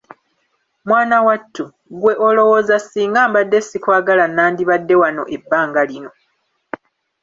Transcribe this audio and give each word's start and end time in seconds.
Mwana 0.87 1.17
wattu, 1.27 1.65
ggwe 1.93 2.13
olowooza 2.27 2.75
singa 2.81 3.21
mbadde 3.29 3.59
sikwagala 3.67 4.25
nandibadde 4.27 4.95
wano 5.01 5.23
ebbanga 5.35 5.81
lino. 5.89 6.11